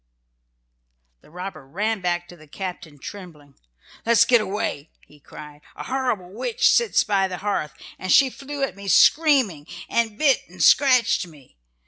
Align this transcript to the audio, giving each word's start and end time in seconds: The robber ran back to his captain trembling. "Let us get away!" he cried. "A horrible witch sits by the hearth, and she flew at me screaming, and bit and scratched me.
The 1.21 1.29
robber 1.29 1.63
ran 1.63 2.01
back 2.01 2.27
to 2.29 2.35
his 2.37 2.49
captain 2.51 2.97
trembling. 2.97 3.53
"Let 4.03 4.13
us 4.13 4.25
get 4.25 4.41
away!" 4.41 4.89
he 5.05 5.19
cried. 5.19 5.61
"A 5.75 5.83
horrible 5.83 6.31
witch 6.33 6.67
sits 6.71 7.03
by 7.03 7.27
the 7.27 7.37
hearth, 7.37 7.73
and 7.99 8.11
she 8.11 8.31
flew 8.31 8.63
at 8.63 8.75
me 8.75 8.87
screaming, 8.87 9.67
and 9.87 10.17
bit 10.17 10.39
and 10.49 10.63
scratched 10.63 11.27
me. 11.27 11.55